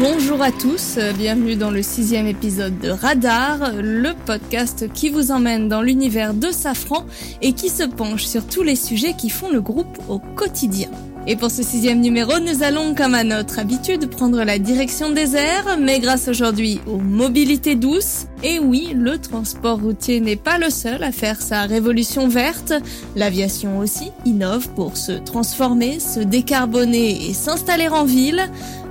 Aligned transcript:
Bonjour 0.00 0.40
à 0.40 0.50
tous, 0.50 0.98
bienvenue 1.18 1.56
dans 1.56 1.70
le 1.70 1.82
sixième 1.82 2.26
épisode 2.26 2.78
de 2.78 2.88
Radar, 2.88 3.70
le 3.74 4.14
podcast 4.24 4.90
qui 4.94 5.10
vous 5.10 5.30
emmène 5.30 5.68
dans 5.68 5.82
l'univers 5.82 6.32
de 6.32 6.50
Safran 6.50 7.04
et 7.42 7.52
qui 7.52 7.68
se 7.68 7.82
penche 7.82 8.24
sur 8.24 8.46
tous 8.46 8.62
les 8.62 8.76
sujets 8.76 9.12
qui 9.12 9.28
font 9.28 9.50
le 9.50 9.60
groupe 9.60 9.98
au 10.08 10.18
quotidien. 10.18 10.88
Et 11.26 11.36
pour 11.36 11.50
ce 11.50 11.62
sixième 11.62 12.00
numéro, 12.00 12.38
nous 12.38 12.62
allons, 12.62 12.94
comme 12.94 13.14
à 13.14 13.24
notre 13.24 13.58
habitude, 13.58 14.08
prendre 14.08 14.42
la 14.42 14.58
direction 14.58 15.10
des 15.10 15.36
airs, 15.36 15.76
mais 15.78 16.00
grâce 16.00 16.28
aujourd'hui 16.28 16.80
aux 16.86 16.96
mobilités 16.96 17.74
douces. 17.74 18.24
Et 18.42 18.58
oui, 18.58 18.92
le 18.96 19.18
transport 19.18 19.80
routier 19.80 20.18
n'est 20.20 20.36
pas 20.36 20.56
le 20.56 20.70
seul 20.70 21.02
à 21.02 21.12
faire 21.12 21.42
sa 21.42 21.62
révolution 21.62 22.26
verte. 22.26 22.72
L'aviation 23.14 23.78
aussi 23.78 24.12
innove 24.24 24.70
pour 24.70 24.96
se 24.96 25.12
transformer, 25.12 26.00
se 26.00 26.20
décarboner 26.20 27.28
et 27.28 27.34
s'installer 27.34 27.88
en 27.88 28.04
ville. 28.04 28.42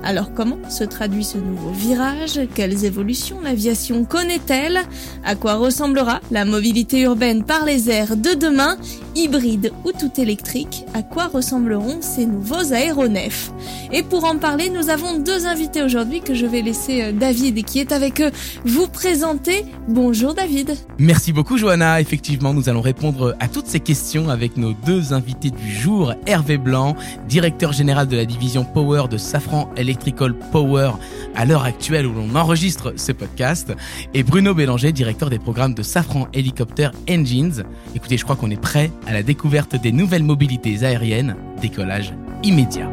Alors 0.02 0.32
comment 0.32 0.58
se 0.70 0.84
traduit 0.84 1.24
ce 1.24 1.36
nouveau 1.36 1.70
virage? 1.70 2.40
Quelles 2.54 2.84
évolutions 2.84 3.40
l'aviation 3.42 4.04
connaît-elle? 4.04 4.78
À 5.24 5.34
quoi 5.34 5.56
ressemblera 5.56 6.20
la 6.30 6.44
mobilité 6.44 7.00
urbaine 7.00 7.44
par 7.44 7.64
les 7.64 7.90
airs 7.90 8.16
de 8.16 8.34
demain? 8.34 8.78
Hybride 9.16 9.72
ou 9.84 9.90
tout 9.92 10.12
électrique 10.18 10.84
À 10.94 11.02
quoi 11.02 11.26
ressembleront 11.26 11.98
ces 12.00 12.24
nouveaux 12.24 12.72
aéronefs? 12.72 13.50
Et 13.92 14.02
pour 14.02 14.24
en 14.24 14.38
parler, 14.38 14.70
nous 14.70 14.88
avons 14.88 15.18
deux 15.18 15.46
invités 15.46 15.82
aujourd'hui 15.82 16.20
que 16.20 16.34
je 16.34 16.46
vais 16.46 16.62
laisser 16.62 17.02
euh, 17.02 17.12
David 17.12 17.64
qui 17.64 17.80
est 17.80 17.92
avec 17.92 18.20
eux 18.20 18.30
vous 18.64 18.86
présenter. 18.86 19.39
Bonjour 19.88 20.34
David. 20.34 20.76
Merci 20.98 21.32
beaucoup 21.32 21.56
Johanna. 21.56 22.00
Effectivement, 22.00 22.54
nous 22.54 22.68
allons 22.68 22.80
répondre 22.80 23.34
à 23.40 23.48
toutes 23.48 23.66
ces 23.66 23.80
questions 23.80 24.28
avec 24.28 24.56
nos 24.56 24.72
deux 24.72 25.12
invités 25.12 25.50
du 25.50 25.72
jour. 25.72 26.14
Hervé 26.26 26.58
Blanc, 26.58 26.94
directeur 27.28 27.72
général 27.72 28.06
de 28.06 28.16
la 28.16 28.24
division 28.24 28.64
Power 28.64 29.04
de 29.10 29.16
Safran 29.16 29.70
Electrical 29.76 30.34
Power 30.52 30.92
à 31.34 31.44
l'heure 31.44 31.64
actuelle 31.64 32.06
où 32.06 32.12
l'on 32.12 32.34
enregistre 32.34 32.94
ce 32.96 33.12
podcast, 33.12 33.72
et 34.14 34.22
Bruno 34.22 34.54
Bélanger, 34.54 34.92
directeur 34.92 35.30
des 35.30 35.38
programmes 35.38 35.74
de 35.74 35.82
Safran 35.82 36.28
Helicopter 36.32 36.90
Engines. 37.08 37.64
Écoutez, 37.94 38.16
je 38.16 38.24
crois 38.24 38.36
qu'on 38.36 38.50
est 38.50 38.60
prêt 38.60 38.90
à 39.06 39.12
la 39.12 39.22
découverte 39.22 39.76
des 39.80 39.92
nouvelles 39.92 40.24
mobilités 40.24 40.84
aériennes. 40.84 41.36
Décollage 41.60 42.12
immédiat. 42.42 42.90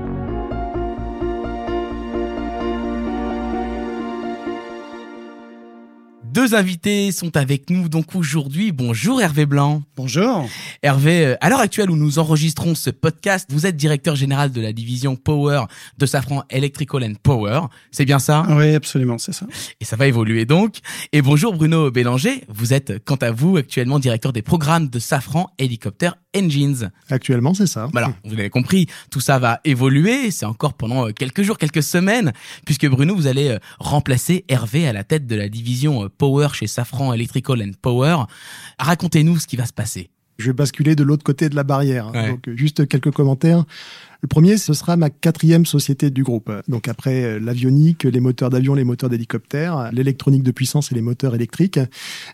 Deux 6.37 6.53
invités 6.53 7.11
sont 7.11 7.35
avec 7.35 7.71
nous 7.71 7.89
donc 7.89 8.13
aujourd'hui. 8.13 8.71
Bonjour 8.71 9.19
Hervé 9.19 9.47
Blanc. 9.47 9.81
Bonjour. 9.95 10.47
Hervé, 10.83 11.25
euh, 11.25 11.35
à 11.41 11.49
l'heure 11.49 11.59
actuelle 11.59 11.89
où 11.89 11.95
nous 11.95 12.19
enregistrons 12.19 12.75
ce 12.75 12.91
podcast, 12.91 13.49
vous 13.51 13.65
êtes 13.65 13.75
directeur 13.75 14.15
général 14.15 14.51
de 14.51 14.61
la 14.61 14.71
division 14.71 15.15
Power 15.15 15.63
de 15.97 16.05
Safran 16.05 16.43
Electrical 16.51 17.03
and 17.03 17.15
Power. 17.23 17.61
C'est 17.89 18.05
bien 18.05 18.19
ça? 18.19 18.45
Oui, 18.49 18.75
absolument, 18.75 19.17
c'est 19.17 19.31
ça. 19.31 19.47
Et 19.81 19.85
ça 19.85 19.95
va 19.95 20.05
évoluer 20.05 20.45
donc. 20.45 20.75
Et 21.11 21.23
bonjour 21.23 21.55
Bruno 21.55 21.89
Bélanger. 21.89 22.43
Vous 22.49 22.71
êtes, 22.71 23.03
quant 23.03 23.15
à 23.15 23.31
vous, 23.31 23.57
actuellement 23.57 23.97
directeur 23.97 24.31
des 24.31 24.43
programmes 24.43 24.89
de 24.89 24.99
Safran 24.99 25.49
Helicopter 25.57 26.11
Engines. 26.37 26.91
Actuellement, 27.09 27.53
c'est 27.53 27.67
ça. 27.67 27.87
Voilà, 27.91 28.13
vous 28.23 28.33
avez 28.33 28.49
compris, 28.49 28.87
tout 29.09 29.19
ça 29.19 29.39
va 29.39 29.59
évoluer. 29.65 30.31
C'est 30.31 30.45
encore 30.45 30.73
pendant 30.73 31.07
euh, 31.07 31.11
quelques 31.11 31.41
jours, 31.41 31.57
quelques 31.57 31.83
semaines, 31.83 32.33
puisque 32.65 32.87
Bruno, 32.87 33.15
vous 33.15 33.27
allez 33.27 33.49
euh, 33.49 33.59
remplacer 33.79 34.45
Hervé 34.47 34.87
à 34.87 34.93
la 34.93 35.03
tête 35.03 35.27
de 35.27 35.35
la 35.35 35.49
division 35.49 36.09
Power 36.17 36.49
chez 36.53 36.67
Safran 36.67 37.13
Electrical 37.13 37.61
and 37.61 37.71
Power. 37.81 38.23
Racontez-nous 38.79 39.39
ce 39.39 39.47
qui 39.47 39.55
va 39.55 39.65
se 39.65 39.73
passer. 39.73 40.09
Je 40.37 40.47
vais 40.47 40.53
basculer 40.53 40.95
de 40.95 41.03
l'autre 41.03 41.23
côté 41.23 41.49
de 41.49 41.55
la 41.55 41.63
barrière. 41.63 42.11
Donc 42.11 42.47
juste 42.55 42.87
quelques 42.87 43.11
commentaires. 43.11 43.65
Le 44.21 44.27
premier, 44.27 44.57
ce 44.57 44.73
sera 44.73 44.97
ma 44.97 45.09
quatrième 45.09 45.65
société 45.65 46.09
du 46.09 46.23
groupe. 46.23 46.51
Donc 46.67 46.87
après 46.87 47.23
euh, 47.23 47.39
l'avionique, 47.39 48.03
les 48.03 48.19
moteurs 48.19 48.49
d'avion, 48.49 48.73
les 48.73 48.83
moteurs 48.83 49.09
d'hélicoptère, 49.09 49.89
l'électronique 49.91 50.43
de 50.43 50.51
puissance 50.51 50.91
et 50.91 50.95
les 50.95 51.01
moteurs 51.01 51.35
électriques. 51.35 51.79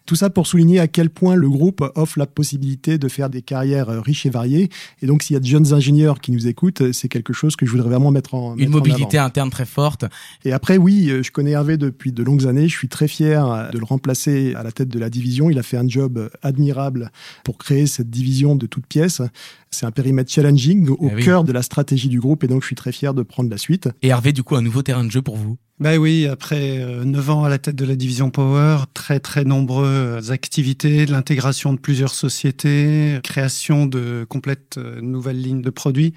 Tout 0.05 0.15
ça 0.15 0.29
pour 0.29 0.47
souligner 0.47 0.79
à 0.79 0.87
quel 0.87 1.09
point 1.09 1.35
le 1.35 1.49
groupe 1.49 1.83
offre 1.95 2.19
la 2.19 2.25
possibilité 2.25 2.97
de 2.97 3.07
faire 3.07 3.29
des 3.29 3.41
carrières 3.41 3.89
euh, 3.89 3.99
riches 3.99 4.25
et 4.25 4.29
variées. 4.29 4.69
Et 5.01 5.07
donc 5.07 5.23
s'il 5.23 5.33
y 5.33 5.37
a 5.37 5.39
de 5.39 5.45
jeunes 5.45 5.73
ingénieurs 5.73 6.21
qui 6.21 6.31
nous 6.31 6.47
écoutent, 6.47 6.91
c'est 6.93 7.09
quelque 7.09 7.33
chose 7.33 7.55
que 7.55 7.65
je 7.65 7.71
voudrais 7.71 7.89
vraiment 7.89 8.11
mettre 8.11 8.33
en 8.33 8.55
Une 8.57 8.69
mobilité 8.69 9.17
interne 9.17 9.49
très 9.49 9.65
forte. 9.65 10.05
Et 10.45 10.53
après, 10.53 10.77
oui, 10.77 11.09
euh, 11.09 11.23
je 11.23 11.31
connais 11.31 11.51
Hervé 11.51 11.77
depuis 11.77 12.11
de 12.11 12.23
longues 12.23 12.47
années. 12.47 12.67
Je 12.67 12.75
suis 12.75 12.87
très 12.87 13.07
fier 13.07 13.69
de 13.71 13.77
le 13.77 13.85
remplacer 13.85 14.53
à 14.55 14.63
la 14.63 14.71
tête 14.71 14.89
de 14.89 14.99
la 14.99 15.09
division. 15.09 15.49
Il 15.49 15.59
a 15.59 15.63
fait 15.63 15.77
un 15.77 15.87
job 15.87 16.29
admirable 16.41 17.11
pour 17.43 17.57
créer 17.57 17.87
cette 17.87 18.09
division 18.09 18.55
de 18.55 18.65
toutes 18.65 18.87
pièces. 18.87 19.21
C'est 19.69 19.85
un 19.85 19.91
périmètre 19.91 20.31
challenging 20.31 20.89
au 20.89 21.11
eh 21.17 21.23
cœur 21.23 21.43
de 21.43 21.51
la 21.51 21.61
stratégie 21.73 22.07
du 22.07 22.19
groupe 22.19 22.43
et 22.43 22.47
donc 22.47 22.61
je 22.61 22.67
suis 22.67 22.75
très 22.75 22.91
fier 22.91 23.13
de 23.13 23.23
prendre 23.23 23.49
la 23.49 23.57
suite. 23.57 23.89
Et 24.03 24.09
Hervé, 24.09 24.31
du 24.31 24.43
coup, 24.43 24.55
un 24.55 24.61
nouveau 24.61 24.83
terrain 24.83 25.03
de 25.03 25.09
jeu 25.09 25.21
pour 25.23 25.37
vous? 25.37 25.57
Ben 25.83 25.97
oui, 25.97 26.27
après 26.27 26.79
euh, 26.79 27.03
9 27.03 27.29
ans 27.29 27.43
à 27.43 27.49
la 27.49 27.57
tête 27.57 27.75
de 27.75 27.83
la 27.83 27.97
division 27.97 28.29
Power, 28.29 28.85
très 28.93 29.19
très 29.19 29.43
nombreuses 29.43 30.31
activités, 30.31 31.05
l'intégration 31.05 31.73
de 31.73 31.77
plusieurs 31.77 32.13
sociétés, 32.13 33.19
création 33.21 33.85
de 33.85 34.25
complètes 34.29 34.77
euh, 34.77 35.01
nouvelles 35.01 35.41
lignes 35.41 35.61
de 35.61 35.69
produits. 35.69 36.13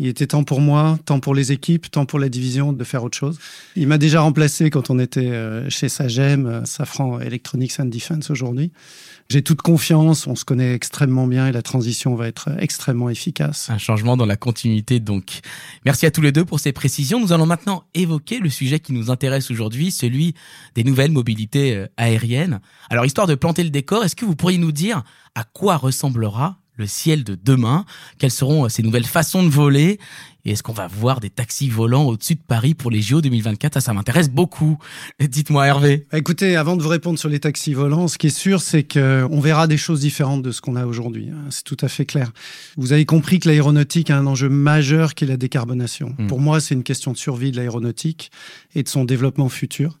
Il 0.00 0.08
était 0.08 0.26
temps 0.26 0.42
pour 0.42 0.60
moi, 0.60 0.98
temps 1.04 1.20
pour 1.20 1.36
les 1.36 1.52
équipes, 1.52 1.88
temps 1.92 2.06
pour 2.06 2.18
la 2.18 2.28
division 2.28 2.72
de 2.72 2.82
faire 2.82 3.04
autre 3.04 3.16
chose. 3.16 3.38
Il 3.76 3.86
m'a 3.86 3.98
déjà 3.98 4.20
remplacé 4.20 4.68
quand 4.68 4.90
on 4.90 4.98
était 4.98 5.30
euh, 5.30 5.70
chez 5.70 5.88
Sagem, 5.88 6.66
Safran 6.66 7.20
Electronics 7.20 7.78
and 7.78 7.84
Defense 7.84 8.30
aujourd'hui. 8.30 8.72
J'ai 9.30 9.42
toute 9.42 9.62
confiance, 9.62 10.26
on 10.26 10.34
se 10.34 10.44
connaît 10.44 10.74
extrêmement 10.74 11.26
bien 11.26 11.46
et 11.48 11.52
la 11.52 11.62
transition 11.62 12.14
va 12.14 12.28
être 12.28 12.50
extrêmement 12.58 13.08
efficace. 13.08 13.70
Un 13.70 13.78
changement 13.78 14.18
dans 14.18 14.26
la 14.26 14.36
continuité 14.36 15.00
donc. 15.00 15.40
Merci 15.86 16.04
à 16.04 16.10
tous 16.10 16.20
les 16.20 16.30
deux 16.30 16.44
pour 16.44 16.60
ces 16.60 16.72
précisions. 16.72 17.20
Nous 17.20 17.32
allons 17.32 17.46
maintenant 17.46 17.84
évoquer 17.94 18.38
le 18.38 18.50
sujet 18.50 18.80
qui 18.80 18.92
nous 18.92 19.03
intéresse 19.10 19.50
aujourd'hui, 19.50 19.90
celui 19.90 20.34
des 20.74 20.84
nouvelles 20.84 21.12
mobilités 21.12 21.76
euh, 21.76 21.86
aériennes. 21.96 22.60
Alors 22.90 23.04
histoire 23.04 23.26
de 23.26 23.34
planter 23.34 23.64
le 23.64 23.70
décor, 23.70 24.04
est-ce 24.04 24.16
que 24.16 24.24
vous 24.24 24.36
pourriez 24.36 24.58
nous 24.58 24.72
dire 24.72 25.02
à 25.34 25.44
quoi 25.44 25.76
ressemblera 25.76 26.58
le 26.76 26.86
ciel 26.86 27.24
de 27.24 27.34
demain? 27.34 27.84
Quelles 28.18 28.30
seront 28.30 28.64
euh, 28.64 28.68
ces 28.68 28.82
nouvelles 28.82 29.06
façons 29.06 29.42
de 29.42 29.48
voler? 29.48 29.98
Et 30.44 30.52
est-ce 30.52 30.62
qu'on 30.62 30.72
va 30.72 30.86
voir 30.86 31.20
des 31.20 31.30
taxis 31.30 31.70
volants 31.70 32.04
au-dessus 32.04 32.34
de 32.34 32.40
Paris 32.46 32.74
pour 32.74 32.90
les 32.90 33.00
JO 33.00 33.22
2024 33.22 33.74
Ça, 33.74 33.80
ça 33.80 33.92
m'intéresse 33.94 34.28
beaucoup. 34.30 34.78
Dites-moi, 35.20 35.66
Hervé. 35.66 36.06
Bah, 36.12 36.18
écoutez, 36.18 36.56
avant 36.56 36.76
de 36.76 36.82
vous 36.82 36.88
répondre 36.88 37.18
sur 37.18 37.28
les 37.28 37.40
taxis 37.40 37.72
volants, 37.72 38.08
ce 38.08 38.18
qui 38.18 38.26
est 38.26 38.36
sûr, 38.36 38.60
c'est 38.60 38.84
qu'on 38.84 39.40
verra 39.40 39.66
des 39.66 39.78
choses 39.78 40.00
différentes 40.00 40.42
de 40.42 40.50
ce 40.50 40.60
qu'on 40.60 40.76
a 40.76 40.84
aujourd'hui. 40.84 41.30
Hein. 41.30 41.46
C'est 41.50 41.64
tout 41.64 41.78
à 41.80 41.88
fait 41.88 42.04
clair. 42.04 42.32
Vous 42.76 42.92
avez 42.92 43.06
compris 43.06 43.38
que 43.38 43.48
l'aéronautique 43.48 44.10
a 44.10 44.18
un 44.18 44.26
enjeu 44.26 44.48
majeur 44.48 45.14
qui 45.14 45.24
est 45.24 45.28
la 45.28 45.36
décarbonation. 45.36 46.14
Pour 46.28 46.40
moi, 46.40 46.60
c'est 46.60 46.74
une 46.74 46.82
question 46.82 47.12
de 47.12 47.16
survie 47.16 47.50
de 47.50 47.56
l'aéronautique 47.56 48.30
et 48.74 48.82
de 48.82 48.88
son 48.88 49.04
développement 49.04 49.48
futur. 49.48 49.98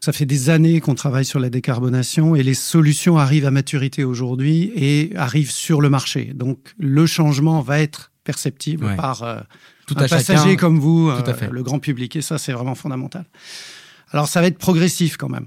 Ça 0.00 0.12
fait 0.12 0.26
des 0.26 0.50
années 0.50 0.80
qu'on 0.80 0.94
travaille 0.94 1.24
sur 1.24 1.40
la 1.40 1.50
décarbonation 1.50 2.36
et 2.36 2.42
les 2.42 2.54
solutions 2.54 3.18
arrivent 3.18 3.46
à 3.46 3.50
maturité 3.50 4.04
aujourd'hui 4.04 4.70
et 4.76 5.10
arrivent 5.16 5.50
sur 5.50 5.80
le 5.80 5.88
marché. 5.88 6.32
Donc 6.34 6.58
le 6.78 7.06
changement 7.06 7.60
va 7.60 7.80
être 7.80 8.12
perceptible 8.26 8.94
par 8.96 9.22
euh, 9.22 9.40
Tout 9.86 9.94
un 9.98 10.08
passager 10.08 10.56
comme 10.56 10.78
vous, 10.78 11.08
euh, 11.08 11.22
le 11.50 11.62
grand 11.62 11.78
public. 11.78 12.16
Et 12.16 12.22
ça, 12.22 12.36
c'est 12.36 12.52
vraiment 12.52 12.74
fondamental. 12.74 13.24
Alors 14.10 14.28
ça 14.28 14.40
va 14.40 14.48
être 14.48 14.58
progressif 14.58 15.16
quand 15.16 15.30
même. 15.30 15.46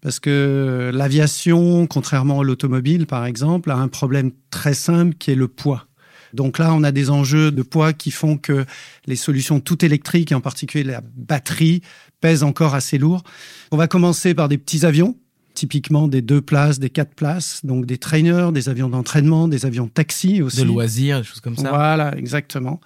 Parce 0.00 0.18
que 0.18 0.90
l'aviation, 0.94 1.86
contrairement 1.86 2.40
à 2.40 2.44
l'automobile 2.44 3.06
par 3.06 3.26
exemple, 3.26 3.70
a 3.70 3.76
un 3.76 3.88
problème 3.88 4.30
très 4.48 4.72
simple 4.72 5.14
qui 5.16 5.32
est 5.32 5.34
le 5.34 5.48
poids. 5.48 5.86
Donc 6.32 6.58
là, 6.58 6.72
on 6.72 6.84
a 6.84 6.92
des 6.92 7.10
enjeux 7.10 7.50
de 7.50 7.62
poids 7.62 7.92
qui 7.92 8.10
font 8.10 8.36
que 8.36 8.64
les 9.06 9.16
solutions 9.16 9.60
tout 9.60 9.84
électriques, 9.84 10.32
et 10.32 10.34
en 10.34 10.40
particulier 10.40 10.84
la 10.84 11.02
batterie, 11.02 11.82
pèsent 12.20 12.44
encore 12.44 12.74
assez 12.74 12.98
lourd. 12.98 13.22
On 13.72 13.76
va 13.76 13.88
commencer 13.88 14.32
par 14.32 14.48
des 14.48 14.56
petits 14.56 14.86
avions, 14.86 15.16
typiquement 15.60 16.08
des 16.08 16.22
deux 16.22 16.40
places, 16.40 16.78
des 16.78 16.88
quatre 16.88 17.14
places, 17.14 17.60
donc 17.66 17.84
des 17.84 17.98
trainers, 17.98 18.50
des 18.50 18.70
avions 18.70 18.88
d'entraînement, 18.88 19.46
des 19.46 19.66
avions 19.66 19.88
taxi 19.88 20.40
aussi. 20.40 20.62
De 20.62 20.64
loisirs, 20.64 21.18
des 21.18 21.24
choses 21.24 21.40
comme 21.40 21.54
ça. 21.54 21.68
Voilà, 21.68 22.16
exactement. 22.16 22.80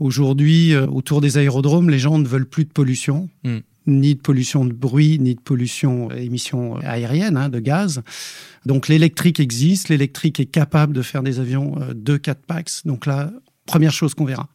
Aujourd'hui, 0.00 0.72
euh, 0.72 0.86
autour 0.86 1.20
des 1.20 1.36
aérodromes, 1.36 1.90
les 1.90 1.98
gens 1.98 2.18
ne 2.18 2.26
veulent 2.26 2.48
plus 2.48 2.64
de 2.64 2.70
pollution. 2.70 3.28
Hmm. 3.44 3.58
ni 3.86 4.14
de 4.14 4.20
pollution 4.20 4.64
de 4.64 4.72
bruit, 4.72 5.18
ni 5.18 5.34
de 5.34 5.40
pollution 5.40 6.10
émissions 6.10 6.76
aériennes 6.76 7.36
hein, 7.36 7.50
de 7.50 7.58
gaz. 7.58 8.02
Donc 8.64 8.88
l'électrique 8.88 9.38
existe, 9.38 9.90
l'électrique 9.90 10.40
est 10.40 10.46
capable 10.46 10.94
de 10.94 11.02
faire 11.02 11.22
des 11.22 11.40
avions 11.40 11.74
euh, 11.78 11.92
de 11.94 12.16
4 12.16 12.40
packs. 12.46 12.70
Donc 12.86 13.04
là, 13.04 13.30
première 13.66 13.92
chose 13.92 14.14
qu'on 14.14 14.24
verra. 14.24 14.48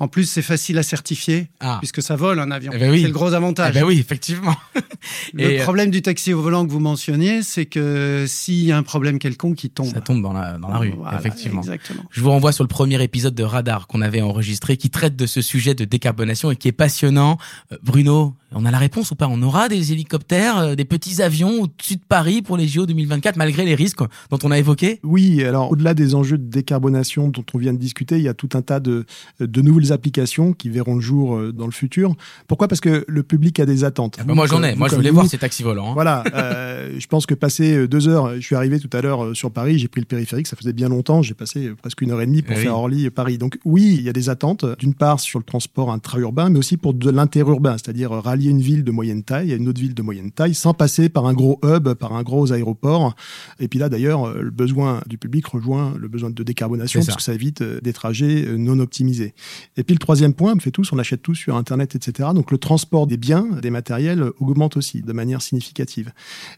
En 0.00 0.06
plus, 0.06 0.30
c'est 0.30 0.42
facile 0.42 0.78
à 0.78 0.82
certifier 0.84 1.48
ah. 1.60 1.78
puisque 1.80 2.02
ça 2.02 2.14
vole 2.14 2.38
un 2.38 2.50
avion. 2.52 2.70
Eh 2.74 2.78
ben 2.78 2.90
oui. 2.90 3.00
C'est 3.00 3.08
le 3.08 3.12
gros 3.12 3.32
avantage. 3.32 3.72
Eh 3.74 3.80
ben 3.80 3.86
oui, 3.86 3.98
effectivement. 3.98 4.54
le 5.34 5.58
euh, 5.58 5.62
problème 5.62 5.90
du 5.90 6.02
taxi 6.02 6.32
au 6.32 6.40
volant 6.40 6.64
que 6.64 6.70
vous 6.70 6.78
mentionniez, 6.78 7.42
c'est 7.42 7.66
que 7.66 8.24
s'il 8.28 8.64
y 8.64 8.70
a 8.70 8.76
un 8.76 8.84
problème 8.84 9.18
quelconque, 9.18 9.64
il 9.64 9.70
tombe. 9.70 9.92
Ça 9.92 10.00
tombe 10.00 10.22
dans 10.22 10.32
la, 10.32 10.56
dans 10.58 10.68
la 10.68 10.78
rue, 10.78 10.94
effectivement. 11.18 11.62
Exactement. 11.62 12.04
Je 12.10 12.20
vous 12.20 12.30
renvoie 12.30 12.52
sur 12.52 12.62
le 12.62 12.68
premier 12.68 13.02
épisode 13.02 13.34
de 13.34 13.42
Radar 13.42 13.88
qu'on 13.88 14.00
avait 14.00 14.22
enregistré 14.22 14.76
qui 14.76 14.90
traite 14.90 15.16
de 15.16 15.26
ce 15.26 15.42
sujet 15.42 15.74
de 15.74 15.84
décarbonation 15.84 16.50
et 16.52 16.56
qui 16.56 16.68
est 16.68 16.72
passionnant. 16.72 17.38
Euh, 17.72 17.76
Bruno, 17.82 18.34
on 18.52 18.64
a 18.64 18.70
la 18.70 18.78
réponse 18.78 19.10
ou 19.10 19.16
pas? 19.16 19.26
On 19.28 19.42
aura 19.42 19.68
des 19.68 19.92
hélicoptères, 19.92 20.58
euh, 20.58 20.74
des 20.76 20.84
petits 20.84 21.22
avions 21.22 21.62
au-dessus 21.62 21.96
de 21.96 22.04
Paris 22.08 22.40
pour 22.42 22.56
les 22.56 22.68
JO 22.68 22.86
2024 22.86 23.36
malgré 23.36 23.64
les 23.64 23.74
risques 23.74 24.00
dont 24.30 24.38
on 24.44 24.52
a 24.52 24.58
évoqué? 24.58 25.00
Oui, 25.02 25.44
alors 25.44 25.72
au-delà 25.72 25.94
des 25.94 26.14
enjeux 26.14 26.38
de 26.38 26.48
décarbonation 26.48 27.28
dont 27.28 27.44
on 27.52 27.58
vient 27.58 27.72
de 27.72 27.78
discuter, 27.78 28.16
il 28.16 28.22
y 28.22 28.28
a 28.28 28.34
tout 28.34 28.50
un 28.54 28.62
tas 28.62 28.80
de, 28.80 29.04
de 29.40 29.60
nouvelles 29.60 29.87
applications 29.92 30.52
qui 30.52 30.68
verront 30.68 30.94
le 30.94 31.00
jour 31.00 31.36
euh, 31.36 31.52
dans 31.52 31.66
le 31.66 31.72
futur. 31.72 32.14
Pourquoi? 32.46 32.68
Parce 32.68 32.80
que 32.80 33.04
le 33.06 33.22
public 33.22 33.60
a 33.60 33.66
des 33.66 33.84
attentes. 33.84 34.16
Ah 34.20 34.24
bah 34.24 34.34
moi 34.34 34.46
j'en 34.46 34.62
ai. 34.62 34.74
Moi 34.74 34.88
je 34.88 34.96
voulais 34.96 35.10
voir 35.10 35.26
ces 35.26 35.38
taxis 35.38 35.62
volants. 35.62 35.90
Hein. 35.90 35.94
Voilà. 35.94 36.24
Euh, 36.34 36.94
je 36.98 37.06
pense 37.06 37.26
que 37.26 37.34
passer 37.34 37.88
deux 37.88 38.08
heures, 38.08 38.34
je 38.36 38.40
suis 38.40 38.54
arrivé 38.54 38.78
tout 38.78 38.94
à 38.96 39.00
l'heure 39.00 39.34
sur 39.34 39.50
Paris, 39.50 39.78
j'ai 39.78 39.88
pris 39.88 40.00
le 40.00 40.06
périphérique, 40.06 40.46
ça 40.46 40.56
faisait 40.56 40.72
bien 40.72 40.88
longtemps. 40.88 41.22
J'ai 41.22 41.34
passé 41.34 41.72
presque 41.80 42.00
une 42.00 42.10
heure 42.10 42.20
et 42.20 42.26
demie 42.26 42.42
pour 42.42 42.56
eh 42.56 42.60
faire 42.60 42.76
Orly 42.76 43.10
Paris. 43.10 43.38
Donc 43.38 43.58
oui, 43.64 43.96
il 43.98 44.02
y 44.02 44.08
a 44.08 44.12
des 44.12 44.28
attentes. 44.28 44.64
D'une 44.78 44.94
part 44.94 45.20
sur 45.20 45.38
le 45.38 45.44
transport 45.44 45.92
intra-urbain, 45.92 46.50
mais 46.50 46.58
aussi 46.58 46.76
pour 46.76 46.94
de 46.94 47.10
l'interurbain, 47.10 47.72
c'est-à-dire 47.72 48.10
rallier 48.10 48.50
une 48.50 48.60
ville 48.60 48.84
de 48.84 48.90
moyenne 48.90 49.22
taille 49.22 49.52
à 49.52 49.56
une 49.56 49.68
autre 49.68 49.80
ville 49.80 49.94
de 49.94 50.02
moyenne 50.02 50.30
taille 50.30 50.54
sans 50.54 50.74
passer 50.74 51.08
par 51.08 51.26
un 51.26 51.34
gros 51.34 51.58
hub, 51.64 51.92
par 51.94 52.12
un 52.12 52.22
gros 52.22 52.52
aéroport. 52.52 53.14
Et 53.60 53.68
puis 53.68 53.78
là 53.78 53.88
d'ailleurs, 53.88 54.34
le 54.34 54.50
besoin 54.50 55.00
du 55.06 55.18
public 55.18 55.46
rejoint 55.46 55.94
le 55.98 56.08
besoin 56.08 56.30
de 56.30 56.42
décarbonation 56.42 57.00
parce 57.04 57.16
que 57.16 57.22
ça 57.22 57.34
évite 57.34 57.62
des 57.62 57.92
trajets 57.92 58.46
non 58.56 58.78
optimisés. 58.80 59.34
Et 59.78 59.84
puis 59.84 59.94
le 59.94 60.00
troisième 60.00 60.34
point, 60.34 60.54
on 60.54 60.58
fait 60.58 60.72
tous, 60.72 60.92
on 60.92 60.98
achète 60.98 61.22
tout 61.22 61.36
sur 61.36 61.56
Internet, 61.56 61.94
etc. 61.94 62.30
Donc 62.34 62.50
le 62.50 62.58
transport 62.58 63.06
des 63.06 63.16
biens, 63.16 63.46
des 63.62 63.70
matériels 63.70 64.32
augmente 64.40 64.76
aussi 64.76 65.02
de 65.02 65.12
manière 65.12 65.40
significative. 65.40 66.12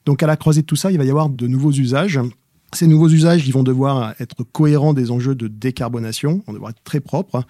Donc 0.06 0.22
à 0.22 0.26
la 0.26 0.38
croisée 0.38 0.62
de 0.62 0.66
tout 0.66 0.74
ça, 0.74 0.90
il 0.90 0.96
va 0.96 1.04
y 1.04 1.10
avoir 1.10 1.28
de 1.28 1.46
nouveaux 1.46 1.70
usages 1.70 2.18
ces 2.72 2.86
nouveaux 2.86 3.08
usages, 3.08 3.46
ils 3.46 3.52
vont 3.52 3.62
devoir 3.62 4.14
être 4.20 4.44
cohérents 4.52 4.92
des 4.94 5.10
enjeux 5.10 5.34
de 5.34 5.48
décarbonation, 5.48 6.42
on 6.46 6.52
devra 6.52 6.70
être 6.70 6.82
très 6.84 7.00
propre. 7.00 7.42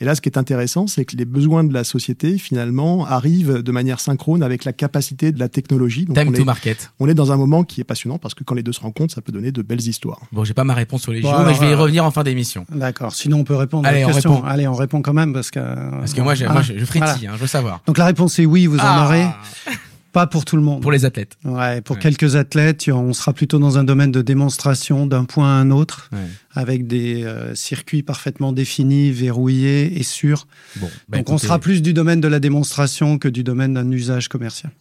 Et 0.00 0.04
là, 0.04 0.14
ce 0.14 0.20
qui 0.20 0.28
est 0.28 0.38
intéressant, 0.38 0.86
c'est 0.86 1.04
que 1.04 1.16
les 1.16 1.24
besoins 1.24 1.64
de 1.64 1.72
la 1.72 1.84
société, 1.84 2.38
finalement, 2.38 3.06
arrivent 3.06 3.62
de 3.62 3.72
manière 3.72 4.00
synchrone 4.00 4.42
avec 4.42 4.64
la 4.64 4.72
capacité 4.72 5.32
de 5.32 5.38
la 5.38 5.48
technologie. 5.48 6.04
Donc 6.04 6.16
Time 6.18 6.28
on 6.28 6.32
to 6.32 6.42
est, 6.42 6.44
market. 6.44 6.90
On 7.00 7.08
est 7.08 7.14
dans 7.14 7.32
un 7.32 7.36
moment 7.36 7.64
qui 7.64 7.80
est 7.80 7.84
passionnant 7.84 8.18
parce 8.18 8.34
que 8.34 8.44
quand 8.44 8.54
les 8.54 8.62
deux 8.62 8.72
se 8.72 8.80
rencontrent, 8.80 9.14
ça 9.14 9.20
peut 9.22 9.32
donner 9.32 9.52
de 9.52 9.62
belles 9.62 9.86
histoires. 9.86 10.20
Bon, 10.32 10.44
j'ai 10.44 10.54
pas 10.54 10.64
ma 10.64 10.74
réponse 10.74 11.02
sur 11.02 11.12
les 11.12 11.22
jeux, 11.22 11.28
mais 11.46 11.54
je 11.54 11.60
vais 11.60 11.70
y 11.70 11.74
revenir 11.74 12.04
en 12.04 12.10
fin 12.10 12.22
d'émission. 12.22 12.66
D'accord. 12.70 13.14
Sinon, 13.14 13.38
on 13.40 13.44
peut 13.44 13.54
répondre 13.56 13.86
Allez, 13.88 13.98
à 14.02 14.06
la 14.06 14.08
on 14.08 14.12
question. 14.12 14.34
Répond. 14.36 14.46
Allez, 14.46 14.68
on 14.68 14.74
répond 14.74 15.02
quand 15.02 15.14
même 15.14 15.32
parce 15.32 15.50
que. 15.50 15.60
Parce 15.60 16.12
que 16.12 16.20
moi, 16.20 16.34
je, 16.34 16.44
moi, 16.46 16.62
je, 16.62 16.74
je 16.78 16.84
frétille, 16.84 17.26
hein, 17.26 17.32
je 17.34 17.40
veux 17.40 17.46
savoir. 17.46 17.80
Donc 17.86 17.98
la 17.98 18.06
réponse 18.06 18.38
est 18.38 18.46
oui, 18.46 18.66
vous 18.66 18.78
en 18.78 18.82
Ah. 18.82 19.04
aurez. 19.06 19.26
Pas 20.16 20.26
pour 20.26 20.46
tout 20.46 20.56
le 20.56 20.62
monde. 20.62 20.80
Pour 20.80 20.92
les 20.92 21.04
athlètes. 21.04 21.36
Ouais, 21.44 21.82
pour 21.82 21.96
Ouais. 21.96 22.02
quelques 22.02 22.36
athlètes, 22.36 22.88
on 22.88 23.12
sera 23.12 23.34
plutôt 23.34 23.58
dans 23.58 23.76
un 23.76 23.84
domaine 23.84 24.10
de 24.12 24.22
démonstration 24.22 25.06
d'un 25.06 25.26
point 25.26 25.46
à 25.46 25.60
un 25.60 25.70
autre, 25.70 26.08
Ouais. 26.10 26.18
avec 26.54 26.86
des 26.86 27.22
euh, 27.24 27.54
circuits 27.54 28.02
parfaitement 28.02 28.54
définis, 28.54 29.10
verrouillés 29.10 29.98
et 29.98 30.02
sûrs. 30.02 30.46
Bon, 30.76 30.88
bah, 31.10 31.18
Donc 31.18 31.28
on 31.28 31.36
sera 31.36 31.58
plus 31.58 31.82
du 31.82 31.92
domaine 31.92 32.22
de 32.22 32.28
la 32.28 32.40
démonstration 32.40 33.18
que 33.18 33.28
du 33.28 33.44
domaine 33.44 33.74
d'un 33.74 33.90
usage 33.90 34.28
commercial. 34.28 34.72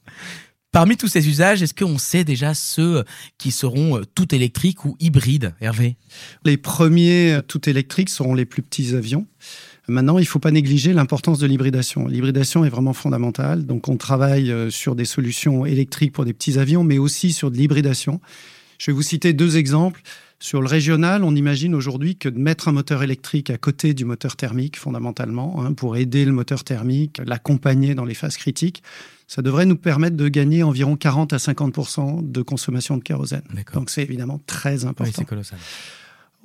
Parmi 0.72 0.96
tous 0.96 1.10
ces 1.10 1.28
usages, 1.28 1.62
est-ce 1.62 1.74
qu'on 1.74 1.98
sait 1.98 2.24
déjà 2.24 2.54
ceux 2.54 3.04
qui 3.38 3.52
seront 3.52 3.98
euh, 3.98 4.04
tout 4.16 4.34
électriques 4.34 4.86
ou 4.86 4.96
hybrides, 5.02 5.54
Hervé? 5.60 5.98
Les 6.46 6.56
premiers 6.56 7.34
euh, 7.34 7.42
tout 7.42 7.70
électriques 7.70 8.10
seront 8.10 8.36
les 8.36 8.46
plus 8.46 8.62
petits 8.62 8.96
avions. 8.96 9.28
Maintenant, 9.88 10.18
il 10.18 10.22
ne 10.22 10.28
faut 10.28 10.40
pas 10.40 10.52
négliger 10.52 10.94
l'importance 10.94 11.40
de 11.40 11.48
l'hybridation. 11.48 12.08
L'hybridation 12.08 12.66
est 12.66 12.70
vraiment 12.70 12.94
fondamentale. 12.94 13.66
Donc, 13.66 13.88
on 13.88 13.98
travaille 13.98 14.52
euh, 14.52 14.70
sur 14.70 14.96
des 14.96 15.06
solutions 15.06 15.66
électriques 15.66 16.12
pour 16.12 16.26
des 16.26 16.34
petits 16.34 16.58
avions, 16.58 16.84
mais 16.84 16.98
aussi 16.98 17.32
sur 17.32 17.52
de 17.52 17.58
l'hybridation. 17.58 18.20
Je 18.80 18.92
vais 18.92 18.96
vous 18.96 19.04
citer 19.04 19.34
deux 19.34 19.58
exemples. 19.58 20.02
Sur 20.40 20.62
le 20.62 20.68
régional, 20.68 21.24
on 21.24 21.34
imagine 21.36 21.74
aujourd'hui 21.74 22.18
que 22.18 22.28
de 22.28 22.38
mettre 22.38 22.68
un 22.68 22.72
moteur 22.74 23.04
électrique 23.04 23.50
à 23.50 23.58
côté 23.58 23.94
du 23.94 24.04
moteur 24.04 24.36
thermique, 24.36 24.78
fondamentalement, 24.78 25.64
hein, 25.64 25.74
pour 25.74 25.96
aider 25.96 26.26
le 26.26 26.34
moteur 26.34 26.64
thermique, 26.64 27.22
l'accompagner 27.26 27.96
dans 27.96 28.04
les 28.06 28.16
phases 28.16 28.36
critiques, 28.38 28.84
ça 29.28 29.42
devrait 29.42 29.66
nous 29.66 29.78
permettre 29.78 30.18
de 30.18 30.28
gagner 30.28 30.62
environ 30.62 30.98
40 30.98 31.32
à 31.34 31.40
50 31.40 32.24
de 32.24 32.42
consommation 32.42 32.98
de 32.98 33.04
kérosène. 33.04 33.44
Donc, 33.74 33.90
c'est 33.90 34.04
évidemment 34.04 34.42
très 34.46 34.84
Oui, 34.84 34.90
important. 34.90 35.12
c'est 35.16 35.26
colossal. 35.26 35.58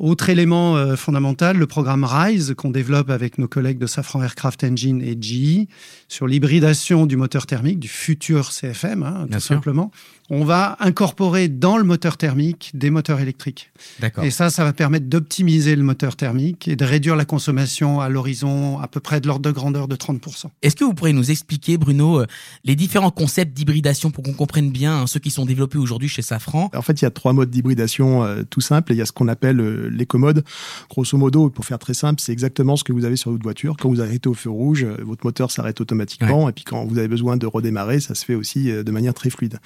Autre 0.00 0.30
élément 0.30 0.78
euh, 0.78 0.96
fondamental, 0.96 1.58
le 1.58 1.66
programme 1.66 2.04
RISE 2.04 2.54
qu'on 2.56 2.70
développe 2.70 3.10
avec 3.10 3.36
nos 3.36 3.48
collègues 3.48 3.76
de 3.76 3.86
Safran 3.86 4.22
Aircraft 4.22 4.64
Engine 4.64 5.02
et 5.02 5.14
GE 5.20 5.66
sur 6.08 6.26
l'hybridation 6.26 7.04
du 7.04 7.18
moteur 7.18 7.44
thermique, 7.44 7.78
du 7.78 7.88
futur 7.88 8.50
CFM, 8.50 9.02
hein, 9.02 9.26
Bien 9.28 9.36
tout 9.36 9.44
sûr. 9.44 9.56
simplement. 9.56 9.90
On 10.32 10.44
va 10.44 10.76
incorporer 10.78 11.48
dans 11.48 11.76
le 11.76 11.82
moteur 11.82 12.16
thermique 12.16 12.70
des 12.72 12.88
moteurs 12.88 13.18
électriques. 13.18 13.72
D'accord. 13.98 14.22
Et 14.22 14.30
ça, 14.30 14.48
ça 14.48 14.62
va 14.62 14.72
permettre 14.72 15.06
d'optimiser 15.06 15.74
le 15.74 15.82
moteur 15.82 16.14
thermique 16.14 16.68
et 16.68 16.76
de 16.76 16.84
réduire 16.84 17.16
la 17.16 17.24
consommation 17.24 18.00
à 18.00 18.08
l'horizon 18.08 18.78
à 18.78 18.86
peu 18.86 19.00
près 19.00 19.20
de 19.20 19.26
l'ordre 19.26 19.42
de 19.42 19.50
grandeur 19.50 19.88
de 19.88 19.96
30%. 19.96 20.46
Est-ce 20.62 20.76
que 20.76 20.84
vous 20.84 20.94
pourriez 20.94 21.12
nous 21.12 21.32
expliquer, 21.32 21.78
Bruno, 21.78 22.20
euh, 22.20 22.26
les 22.64 22.76
différents 22.76 23.10
concepts 23.10 23.52
d'hybridation 23.54 24.12
pour 24.12 24.22
qu'on 24.22 24.32
comprenne 24.32 24.70
bien 24.70 25.00
hein, 25.00 25.06
ceux 25.08 25.18
qui 25.18 25.32
sont 25.32 25.44
développés 25.44 25.78
aujourd'hui 25.78 26.08
chez 26.08 26.22
Safran? 26.22 26.70
En 26.76 26.82
fait, 26.82 27.02
il 27.02 27.04
y 27.04 27.08
a 27.08 27.10
trois 27.10 27.32
modes 27.32 27.50
d'hybridation 27.50 28.22
euh, 28.22 28.44
tout 28.48 28.60
simples. 28.60 28.92
Il 28.92 28.98
y 28.98 29.02
a 29.02 29.06
ce 29.06 29.12
qu'on 29.12 29.26
appelle 29.26 29.60
euh, 29.60 29.89
l'écommode. 29.90 30.44
Grosso 30.88 31.16
modo, 31.18 31.50
pour 31.50 31.64
faire 31.64 31.78
très 31.78 31.94
simple, 31.94 32.20
c'est 32.20 32.32
exactement 32.32 32.76
ce 32.76 32.84
que 32.84 32.92
vous 32.92 33.04
avez 33.04 33.16
sur 33.16 33.30
votre 33.30 33.42
voiture. 33.42 33.76
Quand 33.78 33.88
vous 33.88 34.00
arrêtez 34.00 34.28
au 34.28 34.34
feu 34.34 34.50
rouge, 34.50 34.84
euh, 34.84 34.96
votre 35.04 35.24
moteur 35.24 35.50
s'arrête 35.50 35.80
automatiquement. 35.80 36.48
Et 36.48 36.52
puis 36.52 36.64
quand 36.64 36.84
vous 36.84 36.98
avez 36.98 37.08
besoin 37.08 37.36
de 37.36 37.46
redémarrer, 37.46 38.00
ça 38.00 38.14
se 38.14 38.24
fait 38.24 38.34
aussi 38.34 38.70
euh, 38.70 38.82
de 38.82 38.90
manière 38.90 39.14
très 39.14 39.30
fluide. 39.30 39.58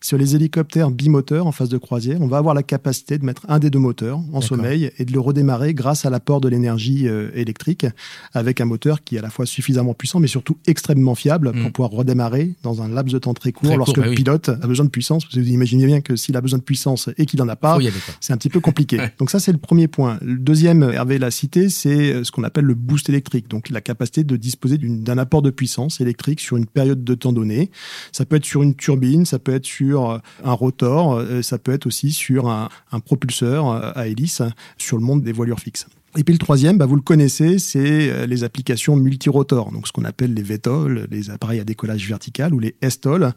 Sur 0.00 0.18
les 0.18 0.34
hélicoptères 0.36 0.90
bimoteurs 0.90 1.46
en 1.46 1.52
phase 1.52 1.68
de 1.68 1.78
croisière, 1.78 2.20
on 2.20 2.28
va 2.28 2.38
avoir 2.38 2.54
la 2.54 2.62
capacité 2.62 3.18
de 3.18 3.24
mettre 3.24 3.46
un 3.48 3.58
des 3.58 3.70
deux 3.70 3.78
moteurs 3.78 4.20
en 4.32 4.40
sommeil 4.40 4.90
et 4.98 5.04
de 5.04 5.12
le 5.12 5.20
redémarrer 5.20 5.74
grâce 5.74 6.04
à 6.04 6.10
l'apport 6.10 6.40
de 6.40 6.48
l'énergie 6.48 7.08
euh, 7.08 7.30
électrique 7.34 7.86
avec 8.32 8.60
un 8.60 8.64
moteur 8.64 9.02
qui 9.02 9.16
est 9.16 9.18
à 9.18 9.22
la 9.22 9.30
fois 9.30 9.46
suffisamment 9.46 9.94
puissant 9.94 10.20
mais 10.20 10.26
surtout 10.26 10.56
extrêmement 10.66 11.14
fiable 11.14 11.48
Mm. 11.52 11.62
pour 11.62 11.72
pouvoir 11.72 11.90
redémarrer 11.92 12.54
dans 12.62 12.82
un 12.82 12.88
laps 12.88 13.12
de 13.12 13.18
temps 13.18 13.34
très 13.34 13.52
court 13.52 13.68
Très 13.68 13.76
lorsque 13.76 13.94
court, 13.94 14.02
bah 14.02 14.06
le 14.06 14.10
oui. 14.10 14.16
pilote 14.16 14.48
a 14.48 14.66
besoin 14.66 14.84
de 14.84 14.90
puissance. 14.90 15.24
Parce 15.24 15.34
que 15.34 15.40
vous 15.40 15.48
imaginez 15.48 15.86
bien 15.86 16.00
que 16.00 16.16
s'il 16.16 16.36
a 16.36 16.40
besoin 16.40 16.58
de 16.58 16.64
puissance 16.64 17.08
et 17.18 17.26
qu'il 17.26 17.40
en 17.42 17.48
a 17.48 17.56
pas, 17.56 17.78
c'est 18.20 18.32
un 18.32 18.36
petit 18.36 18.48
peu 18.48 18.60
compliqué. 18.60 18.98
Ouais. 18.98 19.12
Donc 19.18 19.30
ça, 19.30 19.38
c'est 19.38 19.52
le 19.52 19.58
premier 19.68 19.86
point. 19.86 20.16
Le 20.22 20.38
deuxième, 20.38 20.82
Hervé 20.82 21.18
l'a 21.18 21.30
cité, 21.30 21.68
c'est 21.68 22.10
euh, 22.10 22.24
ce 22.24 22.32
qu'on 22.32 22.42
appelle 22.42 22.64
le 22.64 22.72
boost 22.72 23.10
électrique. 23.10 23.48
Donc 23.48 23.68
la 23.68 23.82
capacité 23.82 24.24
de 24.24 24.34
disposer 24.36 24.78
d'un 24.78 25.18
apport 25.18 25.42
de 25.42 25.50
puissance 25.50 26.00
électrique 26.00 26.40
sur 26.40 26.56
une 26.56 26.64
période 26.64 27.04
de 27.04 27.14
temps 27.14 27.34
donnée. 27.34 27.70
Ça 28.10 28.24
peut 28.24 28.36
être 28.36 28.46
sur 28.46 28.62
une 28.62 28.74
turbine, 28.74 29.26
ça 29.26 29.38
peut 29.38 29.52
être 29.52 29.66
sur 29.66 30.10
euh, 30.10 30.18
un 30.42 30.54
rotor, 30.54 31.16
euh, 31.16 31.42
ça 31.42 31.58
peut 31.58 31.72
être 31.72 31.86
aussi 31.86 32.12
sur 32.12 32.48
un, 32.48 32.70
propulseur 33.04 33.68
à 33.96 34.08
hélice 34.08 34.42
sur 34.78 34.96
le 34.96 35.04
monde 35.04 35.22
des 35.22 35.32
voilures 35.32 35.60
fixes. 35.60 35.86
Et 36.16 36.24
puis 36.24 36.32
le 36.32 36.38
troisième, 36.38 36.78
bah, 36.78 36.86
vous 36.86 36.96
le 36.96 37.02
connaissez, 37.02 37.58
c'est 37.58 38.26
les 38.26 38.42
applications 38.42 38.96
multirotors, 38.96 39.70
donc 39.70 39.86
ce 39.86 39.92
qu'on 39.92 40.04
appelle 40.04 40.34
les 40.34 40.42
VTOL, 40.42 41.06
les 41.10 41.30
appareils 41.30 41.60
à 41.60 41.64
décollage 41.64 42.08
vertical, 42.08 42.54
ou 42.54 42.58
les 42.58 42.74
STOL, 42.88 43.32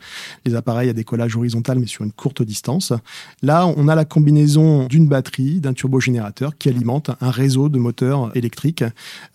les 0.45 0.55
appareils 0.55 0.89
à 0.89 0.93
décollage 0.93 1.35
horizontal 1.35 1.79
mais 1.79 1.85
sur 1.85 2.05
une 2.05 2.13
courte 2.13 2.41
distance. 2.41 2.93
Là, 3.43 3.67
on 3.67 3.87
a 3.87 3.93
la 3.95 4.05
combinaison 4.05 4.87
d'une 4.87 5.07
batterie, 5.07 5.59
d'un 5.59 5.73
turbogénérateur 5.73 6.20
qui 6.59 6.69
alimente 6.69 7.11
un 7.21 7.31
réseau 7.31 7.69
de 7.69 7.79
moteurs 7.79 8.31
électriques. 8.35 8.83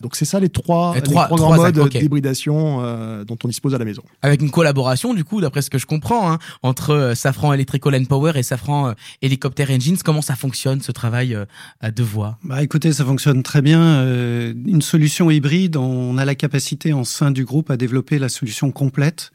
Donc 0.01 0.15
c'est 0.15 0.25
ça 0.25 0.39
les 0.39 0.49
trois, 0.49 0.93
Les 0.95 1.01
les 1.01 1.05
trois- 1.07 1.25
trois 1.25 1.37
grands 1.37 1.53
trois 1.53 1.71
modes 1.71 1.89
d'hybridation 1.89 2.79
euh, 2.81 3.23
dont 3.23 3.37
on 3.43 3.47
dispose 3.47 3.73
à 3.75 3.77
la 3.77 3.85
maison. 3.85 4.03
Avec 4.21 4.41
une 4.41 4.51
collaboration, 4.51 5.13
du 5.13 5.23
coup, 5.23 5.41
d'après 5.41 5.61
ce 5.61 5.69
que 5.69 5.77
je 5.77 5.85
comprends, 5.85 6.31
hein, 6.31 6.39
entre 6.63 6.91
euh, 6.91 7.15
Safran 7.15 7.53
Electrical 7.53 7.95
and 7.95 8.05
Power 8.05 8.33
et 8.35 8.43
Safran 8.43 8.89
euh, 8.89 8.93
Helicopter 9.21 9.65
Engines, 9.69 9.97
comment 10.03 10.21
ça 10.21 10.35
fonctionne 10.35 10.81
ce 10.81 10.91
travail 10.91 11.33
euh, 11.35 11.45
à 11.81 11.91
deux 11.91 12.03
voies 12.03 12.37
Bah, 12.43 12.61
écoutez, 12.63 12.93
ça 12.93 13.03
fonctionne 13.05 13.43
très 13.43 13.61
bien. 13.61 13.81
Euh, 13.81 14.53
une 14.65 14.81
solution 14.81 15.29
hybride, 15.31 15.77
on 15.77 16.17
a 16.17 16.25
la 16.25 16.35
capacité 16.35 16.93
en 16.93 17.03
sein 17.03 17.31
du 17.31 17.45
groupe 17.45 17.69
à 17.71 17.77
développer 17.77 18.19
la 18.19 18.29
solution 18.29 18.71
complète 18.71 19.31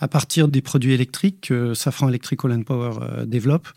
à 0.00 0.06
partir 0.08 0.46
des 0.48 0.62
produits 0.62 0.92
électriques 0.92 1.48
que 1.48 1.74
Safran 1.74 2.08
Electrical 2.08 2.52
and 2.52 2.62
Power 2.62 2.92
euh, 3.02 3.26
développe. 3.26 3.68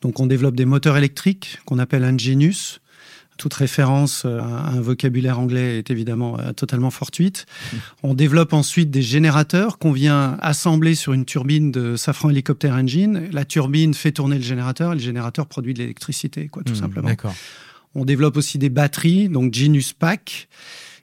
Donc, 0.00 0.20
on 0.20 0.26
développe 0.26 0.56
des 0.56 0.64
moteurs 0.64 0.96
électriques 0.96 1.58
qu'on 1.66 1.78
appelle 1.78 2.04
Ingenius. 2.04 2.80
Toute 3.36 3.54
référence 3.54 4.24
euh, 4.26 4.38
à 4.38 4.72
un 4.72 4.80
vocabulaire 4.82 5.38
anglais 5.38 5.78
est 5.78 5.90
évidemment 5.90 6.38
euh, 6.38 6.52
totalement 6.52 6.90
fortuite. 6.90 7.46
On 8.02 8.12
développe 8.12 8.52
ensuite 8.52 8.90
des 8.90 9.00
générateurs 9.00 9.78
qu'on 9.78 9.92
vient 9.92 10.36
assembler 10.42 10.94
sur 10.94 11.14
une 11.14 11.24
turbine 11.24 11.72
de 11.72 11.96
Safran 11.96 12.28
Helicopter 12.28 12.70
Engine. 12.70 13.28
La 13.32 13.46
turbine 13.46 13.94
fait 13.94 14.12
tourner 14.12 14.36
le 14.36 14.42
générateur 14.42 14.92
et 14.92 14.96
le 14.96 15.00
générateur 15.00 15.46
produit 15.46 15.72
de 15.72 15.78
l'électricité, 15.78 16.48
quoi, 16.48 16.62
tout 16.62 16.72
Hmm, 16.72 16.76
simplement. 16.76 17.08
D'accord. 17.08 17.34
On 17.94 18.04
développe 18.04 18.36
aussi 18.36 18.58
des 18.58 18.68
batteries, 18.68 19.30
donc 19.30 19.54
Genius 19.54 19.94
Pack. 19.94 20.48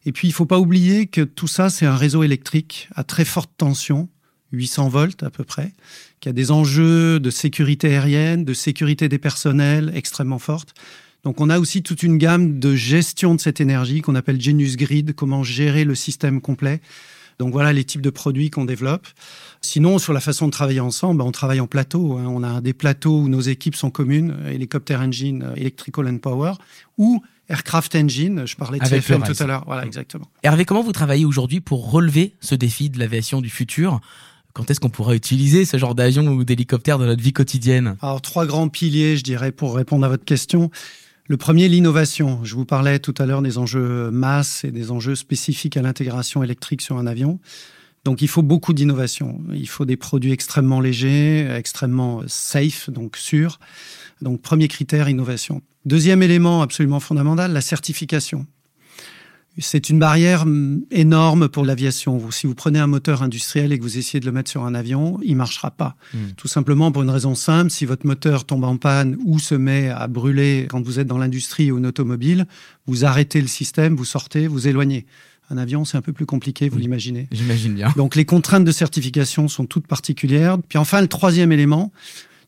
Et 0.06 0.12
puis, 0.12 0.28
il 0.28 0.32
faut 0.32 0.46
pas 0.46 0.60
oublier 0.60 1.08
que 1.08 1.22
tout 1.22 1.48
ça, 1.48 1.70
c'est 1.72 1.88
un 1.88 1.96
réseau 1.98 2.22
électrique 2.24 2.88
à 2.96 3.04
très 3.04 3.26
forte 3.26 3.50
tension, 3.58 4.10
800 4.52 4.90
volts 4.90 5.24
à 5.24 5.30
peu 5.30 5.44
près, 5.44 5.74
qui 6.20 6.30
a 6.30 6.34
des 6.34 6.52
enjeux 6.52 7.20
de 7.20 7.30
sécurité 7.30 7.90
aérienne, 7.90 8.44
de 8.46 8.54
sécurité 8.54 9.10
des 9.10 9.20
personnels 9.20 9.92
extrêmement 9.96 10.40
fortes. 10.40 10.74
Donc, 11.24 11.42
on 11.42 11.50
a 11.50 11.60
aussi 11.60 11.84
toute 11.84 12.04
une 12.04 12.18
gamme 12.18 12.60
de 12.60 12.76
gestion 12.76 13.36
de 13.36 13.40
cette 13.40 13.60
énergie 13.60 14.02
qu'on 14.02 14.16
appelle 14.16 14.40
Genius 14.40 14.78
Grid, 14.78 15.14
comment 15.14 15.44
gérer 15.44 15.84
le 15.84 15.96
système 15.96 16.42
complet. 16.42 16.82
Donc 17.40 17.54
voilà 17.54 17.72
les 17.72 17.84
types 17.84 18.02
de 18.02 18.10
produits 18.10 18.50
qu'on 18.50 18.66
développe. 18.66 19.08
Sinon, 19.62 20.00
sur 20.00 20.14
la 20.14 20.20
façon 20.20 20.48
de 20.48 20.52
travailler 20.52 20.80
ensemble, 20.80 21.22
on 21.22 21.32
travaille 21.32 21.60
en 21.60 21.68
plateau. 21.68 22.18
hein. 22.18 22.26
On 22.28 22.44
a 22.44 22.62
des 22.62 22.74
plateaux 22.74 23.20
où 23.22 23.30
nos 23.30 23.42
équipes 23.42 23.76
sont 23.76 23.92
communes, 23.92 24.36
Helicopter 24.48 24.96
Engine, 24.96 25.44
euh, 25.44 25.56
Electrical 25.56 26.08
and 26.08 26.18
Power, 26.18 26.54
ou 26.98 27.22
Aircraft 27.50 27.96
Engine. 27.96 28.48
Je 28.48 28.56
parlais 28.56 28.80
de 28.80 28.86
Avec 28.86 29.04
CFM 29.04 29.24
tout 29.24 29.44
à 29.44 29.46
l'heure. 29.46 29.64
Voilà, 29.68 29.86
exactement. 29.86 30.28
Hervé, 30.44 30.66
comment 30.66 30.82
vous 30.82 30.92
travaillez 30.92 31.26
aujourd'hui 31.26 31.62
pour 31.62 31.92
relever 31.92 32.34
ce 32.42 32.56
défi 32.56 32.90
de 32.90 32.98
l'aviation 33.00 33.40
du 33.40 33.50
futur? 33.50 34.00
Quand 34.58 34.72
est-ce 34.72 34.80
qu'on 34.80 34.90
pourra 34.90 35.14
utiliser 35.14 35.66
ce 35.66 35.78
genre 35.78 35.94
d'avion 35.94 36.26
ou 36.30 36.44
d'hélicoptère 36.44 36.98
dans 36.98 37.06
notre 37.06 37.22
vie 37.22 37.32
quotidienne 37.32 37.96
Alors, 38.02 38.24
trois 38.24 38.48
grands 38.48 38.70
piliers, 38.70 39.16
je 39.16 39.24
dirais, 39.24 39.52
pour 39.52 39.76
répondre 39.76 40.04
à 40.04 40.10
votre 40.10 40.26
question. 40.26 40.72
Le 41.28 41.38
premier, 41.38 41.68
l'innovation. 41.68 42.40
Je 42.44 42.56
vous 42.56 42.66
parlais 42.66 42.98
tout 42.98 43.14
à 43.20 43.28
l'heure 43.28 43.44
des 43.44 43.60
enjeux 43.60 44.10
masse 44.10 44.64
et 44.64 44.72
des 44.72 44.90
enjeux 44.90 45.14
spécifiques 45.14 45.78
à 45.78 45.84
l'intégration 45.84 46.42
électrique 46.42 46.82
sur 46.82 46.98
un 46.98 47.06
avion. 47.06 47.40
Donc 48.04 48.24
il 48.24 48.28
faut 48.28 48.42
beaucoup 48.42 48.74
d'innovation. 48.74 49.40
Il 49.54 49.70
faut 49.70 49.86
des 49.86 49.96
produits 49.96 50.32
extrêmement 50.32 50.82
légers, 50.82 51.48
extrêmement 51.56 52.24
safe, 52.26 52.90
donc 52.90 53.16
sûrs. 53.16 53.60
Donc 54.24 54.42
premier 54.42 54.68
critère, 54.68 55.08
innovation. 55.08 55.62
Deuxième 55.86 56.24
élément 56.24 56.64
absolument 56.64 57.00
fondamental, 57.00 57.54
la 57.54 57.62
certification. 57.62 58.48
C'est 59.60 59.90
une 59.90 60.00
barrière 60.00 60.46
mm, 60.46 60.84
énorme 60.92 61.50
pour 61.50 61.66
l'aviation. 61.66 62.32
Si 62.32 62.48
vous 62.48 62.56
prenez 62.56 62.80
un 62.80 62.88
moteur 62.88 63.24
industriel 63.24 63.72
et 63.72 63.78
que 63.78 63.84
vous 63.84 63.98
essayez 63.98 64.20
de 64.20 64.26
le 64.26 64.32
mettre 64.32 64.52
sur 64.52 64.64
un 64.64 64.76
avion, 64.76 65.20
il 65.24 65.36
marchera 65.36 65.72
pas. 65.72 65.96
Hmm. 66.14 66.32
Tout 66.36 66.48
simplement 66.48 66.92
pour 66.92 67.04
une 67.04 67.10
raison 67.10 67.36
simple, 67.36 67.72
si 67.72 67.86
votre 67.86 68.06
moteur 68.06 68.46
tombe 68.46 68.64
en 68.64 68.78
panne 68.78 69.18
ou 69.26 69.40
se 69.40 69.56
met 69.56 69.90
à 69.90 70.08
brûler 70.08 70.68
quand 70.70 70.82
vous 70.82 71.00
êtes 71.00 71.08
dans 71.08 71.18
l'industrie 71.18 71.72
ou 71.72 71.78
une 71.78 71.88
automobile, 71.88 72.46
vous 72.86 73.06
arrêtez 73.06 73.42
le 73.42 73.48
système, 73.48 73.96
vous 73.96 74.06
sortez, 74.06 74.48
vous 74.48 74.68
éloignez. 74.68 75.06
Un 75.50 75.58
avion, 75.58 75.86
c'est 75.86 75.98
un 75.98 76.02
peu 76.02 76.12
plus 76.12 76.26
compliqué, 76.26 76.68
vous 76.68 76.78
l'imaginez. 76.78 77.28
J'imagine 77.32 77.74
bien. 77.74 77.94
Donc 77.96 78.16
les 78.16 78.26
contraintes 78.26 78.66
de 78.66 78.72
certification 78.72 79.48
sont 79.48 79.66
toutes 79.66 79.88
particulières. 79.88 80.58
Puis 80.68 80.78
enfin, 80.78 81.00
le 81.02 81.08
troisième 81.08 81.54
élément, 81.54 81.94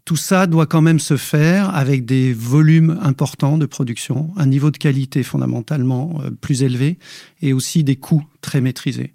tout 0.10 0.16
ça 0.16 0.48
doit 0.48 0.66
quand 0.66 0.82
même 0.82 0.98
se 0.98 1.18
faire 1.18 1.70
avec 1.76 2.04
des 2.04 2.34
volumes 2.34 2.98
importants 3.04 3.60
de 3.60 3.68
production, 3.68 4.32
un 4.38 4.48
niveau 4.48 4.72
de 4.72 4.78
qualité 4.78 5.22
fondamentalement 5.22 6.20
euh, 6.24 6.32
plus 6.32 6.64
élevé 6.64 6.98
et 7.44 7.54
aussi 7.54 7.84
des 7.84 7.96
coûts 7.96 8.26
très 8.42 8.60
maîtrisés. 8.60 9.14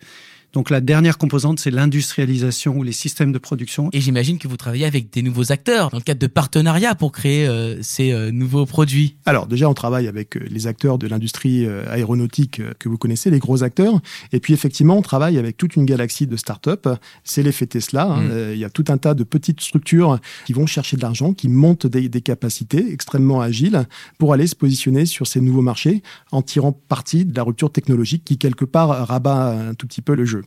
Donc 0.55 0.71
la 0.71 0.81
dernière 0.81 1.19
composante, 1.19 1.59
c'est 1.59 1.73
l'industrialisation 1.73 2.77
ou 2.77 2.85
les 2.85 2.93
systèmes 2.93 3.33
de 3.33 3.39
production. 3.39 3.91
Et 3.93 4.01
j'imagine 4.01 4.39
que 4.39 4.47
vous 4.47 4.57
travaillez 4.57 4.87
avec 4.87 5.13
des 5.13 5.21
nouveaux 5.21 5.51
acteurs 5.51 5.91
dans 5.91 5.99
le 5.99 6.03
cadre 6.03 6.21
de 6.21 6.29
partenariats 6.29 6.95
pour 6.95 7.11
créer 7.11 7.47
euh, 7.47 7.83
ces 7.83 8.13
euh, 8.13 8.31
nouveaux 8.31 8.65
produits. 8.65 9.17
Alors 9.27 9.49
déjà, 9.49 9.69
on 9.69 9.75
travaille 9.75 10.07
avec 10.07 10.37
euh, 10.37 10.47
les 10.49 10.69
acteurs 10.69 10.97
de 10.97 11.09
l'industrie 11.09 11.67
aéronautique 11.91 12.63
que 12.79 12.89
vous 12.89 12.97
connaissez, 12.97 13.31
les 13.31 13.41
gros 13.41 13.65
acteurs. 13.65 14.01
Et 14.33 14.39
puis 14.39 14.55
effectivement, 14.55 14.97
on 14.97 15.03
travaille 15.03 15.39
avec 15.39 15.57
toute 15.57 15.75
une 15.75 15.85
galaxie 15.85 16.29
de 16.29 16.37
start-up. 16.37 16.89
C'est 17.25 17.43
l'effet 17.43 17.67
Tesla. 17.67 18.05
Hein. 18.05 18.23
Mm. 18.23 18.53
Il 18.53 18.59
y 18.59 18.65
a 18.65 18.71
tout 18.71 18.85
un 18.89 18.99
tas 18.99 19.15
de 19.15 19.25
petites 19.25 19.61
structures 19.61 20.21
qui 20.47 20.53
vont 20.53 20.67
chercher 20.67 20.97
de 20.97 21.03
l'argent, 21.03 21.33
qui 21.33 21.49
montent 21.49 21.89
des, 21.89 22.09
des 22.09 22.21
capacités 22.21 22.93
extrêmement 22.93 23.41
agiles 23.41 23.87
pour 24.19 24.33
aller 24.33 24.47
se 24.47 24.55
positionner 24.55 25.05
sur 25.05 25.27
ces 25.27 25.41
nouveaux 25.41 25.63
marchés 25.63 26.03
en 26.31 26.43
tirant 26.43 26.73
parti 26.73 27.25
de 27.25 27.35
la 27.35 27.43
rupture 27.43 27.73
technologique 27.73 28.25
qui 28.25 28.39
quelque 28.39 28.65
part 28.65 29.09
rabat 29.09 29.69
un 29.71 29.75
tout 29.75 29.89
petit 29.89 30.03
peu 30.03 30.15
le 30.15 30.25
jeu. 30.25 30.44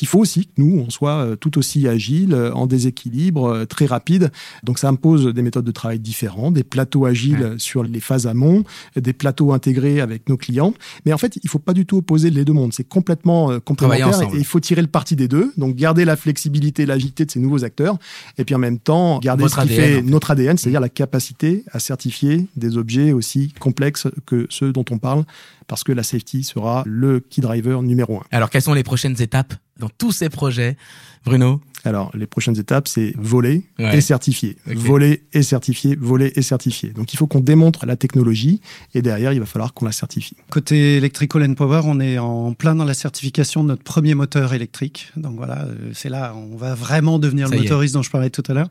Il 0.00 0.08
faut 0.08 0.18
aussi 0.18 0.46
que 0.46 0.52
nous, 0.58 0.84
on 0.86 0.90
soit 0.90 1.24
euh, 1.24 1.36
tout 1.36 1.58
aussi 1.58 1.88
agile, 1.88 2.34
euh, 2.34 2.52
en 2.52 2.66
déséquilibre, 2.66 3.46
euh, 3.46 3.64
très 3.64 3.86
rapide. 3.86 4.30
Donc 4.64 4.78
ça 4.78 4.88
impose 4.88 5.26
des 5.26 5.42
méthodes 5.42 5.64
de 5.64 5.72
travail 5.72 5.98
différentes, 5.98 6.54
des 6.54 6.64
plateaux 6.64 7.06
agiles 7.06 7.54
sur 7.58 7.82
les 7.82 8.00
phases 8.00 8.26
amont, 8.26 8.64
des 8.96 9.12
plateaux 9.12 9.52
intégrés 9.52 10.00
avec 10.00 10.28
nos 10.28 10.36
clients. 10.36 10.74
Mais 11.04 11.12
en 11.12 11.18
fait, 11.18 11.38
il 11.42 11.48
faut 11.48 11.58
pas 11.58 11.74
du 11.74 11.86
tout 11.86 11.98
opposer 11.98 12.30
les 12.30 12.44
deux 12.44 12.52
mondes. 12.52 12.72
C'est 12.72 12.88
complètement 12.88 13.58
complémentaire 13.60 14.22
et 14.34 14.38
il 14.38 14.44
faut 14.44 14.60
tirer 14.60 14.82
le 14.82 14.88
parti 14.88 15.16
des 15.16 15.28
deux. 15.28 15.52
Donc 15.56 15.76
garder 15.76 16.04
la 16.04 16.16
flexibilité, 16.16 16.86
l'agilité 16.86 17.24
de 17.24 17.30
ces 17.30 17.40
nouveaux 17.40 17.64
acteurs 17.64 17.98
et 18.36 18.44
puis 18.44 18.54
en 18.54 18.58
même 18.58 18.78
temps 18.78 19.18
garder 19.18 19.48
ce 19.48 19.60
qui 19.60 19.68
fait 19.68 20.02
notre 20.02 20.30
ADN, 20.30 20.56
c'est-à-dire 20.56 20.80
la 20.80 20.88
capacité 20.88 21.64
à 21.72 21.78
certifier 21.78 22.46
des 22.56 22.76
objets 22.76 23.12
aussi 23.12 23.52
complexes 23.58 24.08
que 24.26 24.46
ceux 24.50 24.72
dont 24.72 24.84
on 24.90 24.98
parle 24.98 25.24
parce 25.68 25.84
que 25.84 25.92
la 25.92 26.02
safety 26.02 26.42
sera 26.42 26.82
le 26.86 27.20
key 27.20 27.40
driver 27.40 27.82
numéro 27.82 28.16
un. 28.16 28.24
Alors, 28.32 28.50
quelles 28.50 28.62
sont 28.62 28.74
les 28.74 28.82
prochaines 28.82 29.20
étapes 29.22 29.54
dans 29.78 29.90
tous 29.90 30.10
ces 30.10 30.28
projets, 30.28 30.76
Bruno? 31.24 31.60
Alors, 31.84 32.10
les 32.16 32.26
prochaines 32.26 32.58
étapes, 32.58 32.88
c'est 32.88 33.14
voler 33.16 33.64
et 33.78 34.00
certifier. 34.00 34.56
Voler 34.66 35.22
et 35.32 35.42
certifier, 35.42 35.94
voler 35.94 36.32
et 36.34 36.42
certifier. 36.42 36.90
Donc, 36.90 37.12
il 37.12 37.16
faut 37.16 37.28
qu'on 37.28 37.40
démontre 37.40 37.86
la 37.86 37.96
technologie 37.96 38.60
et 38.94 39.02
derrière, 39.02 39.32
il 39.32 39.38
va 39.38 39.46
falloir 39.46 39.74
qu'on 39.74 39.84
la 39.84 39.92
certifie. 39.92 40.36
Côté 40.50 40.96
Electrical 40.96 41.44
and 41.44 41.54
Power, 41.54 41.82
on 41.84 42.00
est 42.00 42.18
en 42.18 42.52
plein 42.54 42.74
dans 42.74 42.84
la 42.84 42.94
certification 42.94 43.62
de 43.62 43.68
notre 43.68 43.84
premier 43.84 44.14
moteur 44.14 44.54
électrique. 44.54 45.12
Donc 45.16 45.36
voilà, 45.36 45.62
euh, 45.66 45.90
c'est 45.94 46.08
là, 46.08 46.34
on 46.34 46.56
va 46.56 46.74
vraiment 46.74 47.20
devenir 47.20 47.48
le 47.48 47.58
motoriste 47.58 47.94
dont 47.94 48.02
je 48.02 48.10
parlais 48.10 48.30
tout 48.30 48.42
à 48.48 48.54
l'heure. 48.54 48.68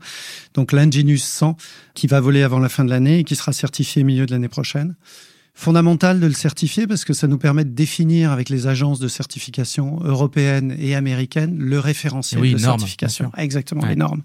Donc, 0.52 0.72
l'Enginus 0.72 1.24
100 1.24 1.56
qui 1.94 2.08
va 2.08 2.20
voler 2.20 2.42
avant 2.42 2.58
la 2.58 2.68
fin 2.68 2.84
de 2.84 2.90
l'année 2.90 3.20
et 3.20 3.24
qui 3.24 3.36
sera 3.36 3.52
certifié 3.52 4.02
au 4.02 4.04
milieu 4.04 4.26
de 4.26 4.32
l'année 4.32 4.48
prochaine 4.48 4.94
fondamental 5.58 6.20
de 6.20 6.26
le 6.28 6.34
certifier 6.34 6.86
parce 6.86 7.04
que 7.04 7.12
ça 7.12 7.26
nous 7.26 7.36
permet 7.36 7.64
de 7.64 7.70
définir 7.70 8.30
avec 8.30 8.48
les 8.48 8.68
agences 8.68 9.00
de 9.00 9.08
certification 9.08 9.98
européennes 10.04 10.76
et 10.78 10.94
américaines 10.94 11.58
le 11.58 11.80
référentiel 11.80 12.52
de 12.52 12.58
certification. 12.58 13.32
Exactement, 13.36 13.84
les 13.84 13.96
normes. 13.96 14.22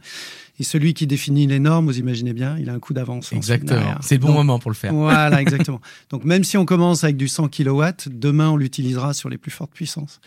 Et 0.60 0.64
celui 0.64 0.94
qui 0.94 1.08
définit 1.08 1.48
les 1.48 1.58
normes, 1.58 1.88
vous 1.88 1.98
imaginez 1.98 2.34
bien, 2.34 2.56
il 2.60 2.70
a 2.70 2.74
un 2.74 2.80
coup 2.80 2.94
d'avance. 2.94 3.34
Exactement. 3.34 3.96
C'est 4.02 4.18
le 4.18 4.22
bon 4.22 4.34
moment 4.34 4.60
pour 4.60 4.70
le 4.70 4.76
faire. 4.76 4.94
Voilà, 4.94 5.42
exactement. 5.42 5.82
Donc 6.12 6.24
même 6.24 6.44
si 6.44 6.56
on 6.56 6.66
commence 6.66 7.04
avec 7.04 7.18
du 7.18 7.28
100 7.28 7.48
kW, 7.48 7.84
demain 8.12 8.52
on 8.52 8.56
l'utilisera 8.56 9.16
sur 9.16 9.28
les 9.28 9.40
plus 9.40 9.50
fortes 9.50 9.72
puissances. 9.74 10.22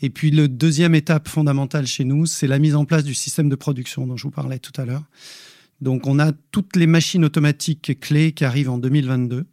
Et 0.00 0.08
puis 0.08 0.30
le 0.30 0.48
deuxième 0.48 0.94
étape 0.94 1.28
fondamentale 1.28 1.86
chez 1.86 2.04
nous, 2.04 2.24
c'est 2.24 2.46
la 2.46 2.58
mise 2.58 2.76
en 2.76 2.86
place 2.86 3.04
du 3.04 3.12
système 3.12 3.50
de 3.50 3.56
production 3.56 4.06
dont 4.06 4.16
je 4.16 4.22
vous 4.22 4.30
parlais 4.30 4.58
tout 4.58 4.72
à 4.80 4.86
l'heure. 4.86 5.04
Donc 5.82 6.06
on 6.06 6.18
a 6.18 6.32
toutes 6.50 6.76
les 6.76 6.86
machines 6.86 7.26
automatiques 7.26 8.00
clés 8.00 8.32
qui 8.32 8.46
arrivent 8.46 8.70
en 8.70 8.78
2022 8.78 9.44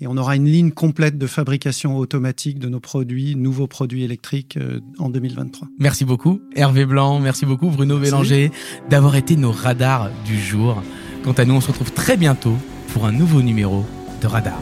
et 0.00 0.06
on 0.06 0.16
aura 0.16 0.36
une 0.36 0.46
ligne 0.46 0.70
complète 0.70 1.18
de 1.18 1.26
fabrication 1.26 1.96
automatique 1.96 2.58
de 2.58 2.68
nos 2.68 2.80
produits, 2.80 3.36
nouveaux 3.36 3.66
produits 3.66 4.04
électriques 4.04 4.56
euh, 4.56 4.80
en 4.98 5.08
2023. 5.08 5.68
Merci 5.78 6.04
beaucoup 6.04 6.40
Hervé 6.54 6.84
Blanc, 6.86 7.20
merci 7.20 7.46
beaucoup 7.46 7.68
Bruno 7.68 7.98
Bélanger 7.98 8.50
d'avoir 8.90 9.16
été 9.16 9.36
nos 9.36 9.52
radars 9.52 10.10
du 10.24 10.38
jour. 10.38 10.82
Quant 11.22 11.32
à 11.32 11.44
nous, 11.44 11.54
on 11.54 11.60
se 11.60 11.68
retrouve 11.68 11.92
très 11.92 12.16
bientôt 12.16 12.56
pour 12.88 13.06
un 13.06 13.12
nouveau 13.12 13.42
numéro 13.42 13.84
de 14.20 14.26
Radar. 14.26 14.58